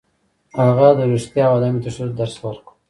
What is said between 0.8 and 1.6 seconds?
د رښتیا او